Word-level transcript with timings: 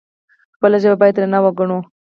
خپله 0.55 0.77
ژبه 0.83 0.95
باید 0.99 1.15
درنه 1.17 1.39
وګڼو. 1.43 1.79